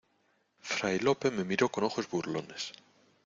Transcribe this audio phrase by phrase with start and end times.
[0.71, 2.73] fray Lope me miró con ojos burlones: